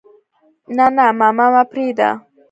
[0.75, 2.09] نه نه ماما ما پرېده.